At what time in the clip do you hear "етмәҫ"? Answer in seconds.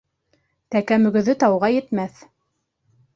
1.73-2.23